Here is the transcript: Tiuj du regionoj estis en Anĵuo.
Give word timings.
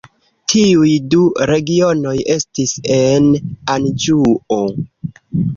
Tiuj 0.53 0.93
du 1.15 1.25
regionoj 1.51 2.15
estis 2.37 2.73
en 2.97 3.29
Anĵuo. 3.77 4.63